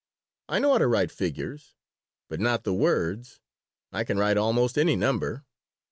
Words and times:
I 0.49 0.57
know 0.57 0.71
how 0.71 0.79
to 0.79 0.87
write 0.87 1.09
the 1.09 1.15
figures, 1.15 1.75
but 2.27 2.39
not 2.39 2.63
the 2.63 2.73
words. 2.73 3.39
I 3.91 4.03
can 4.03 4.17
write 4.17 4.35
almost 4.35 4.75
any 4.79 4.95
number. 4.95 5.45